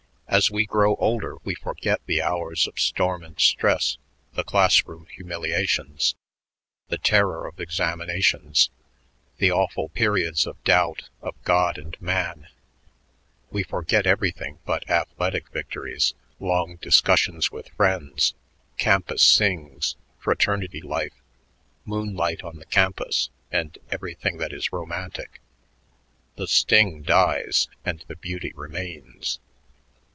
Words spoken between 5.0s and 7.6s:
humiliations, the terror of